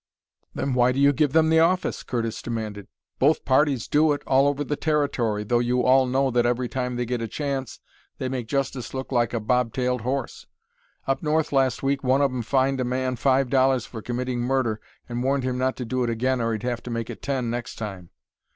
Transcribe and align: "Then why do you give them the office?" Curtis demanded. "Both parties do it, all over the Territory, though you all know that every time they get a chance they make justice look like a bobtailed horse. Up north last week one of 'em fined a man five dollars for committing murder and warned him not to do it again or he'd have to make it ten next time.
"Then 0.55 0.73
why 0.73 0.91
do 0.93 0.99
you 0.99 1.13
give 1.13 1.33
them 1.33 1.51
the 1.51 1.59
office?" 1.59 2.01
Curtis 2.01 2.41
demanded. 2.41 2.87
"Both 3.19 3.45
parties 3.45 3.87
do 3.87 4.13
it, 4.13 4.23
all 4.25 4.47
over 4.47 4.63
the 4.63 4.75
Territory, 4.75 5.43
though 5.43 5.59
you 5.59 5.83
all 5.83 6.07
know 6.07 6.31
that 6.31 6.43
every 6.43 6.67
time 6.67 6.95
they 6.95 7.05
get 7.05 7.21
a 7.21 7.27
chance 7.27 7.79
they 8.17 8.27
make 8.27 8.47
justice 8.47 8.95
look 8.95 9.11
like 9.11 9.31
a 9.31 9.39
bobtailed 9.39 10.01
horse. 10.01 10.47
Up 11.05 11.21
north 11.21 11.53
last 11.53 11.83
week 11.83 12.03
one 12.03 12.19
of 12.23 12.31
'em 12.31 12.41
fined 12.41 12.79
a 12.79 12.83
man 12.83 13.15
five 13.15 13.51
dollars 13.51 13.85
for 13.85 14.01
committing 14.01 14.39
murder 14.39 14.81
and 15.07 15.21
warned 15.23 15.43
him 15.43 15.59
not 15.59 15.75
to 15.75 15.85
do 15.85 16.03
it 16.03 16.09
again 16.09 16.41
or 16.41 16.51
he'd 16.53 16.63
have 16.63 16.81
to 16.81 16.89
make 16.89 17.11
it 17.11 17.21
ten 17.21 17.51
next 17.51 17.75
time. 17.75 18.09